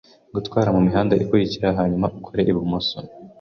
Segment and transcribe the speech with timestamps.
[0.35, 2.97] Gutwara mumihanda ikurikira hanyuma ukore ibumoso.